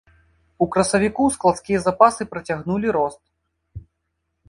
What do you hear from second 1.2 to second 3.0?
складскія запасы працягнулі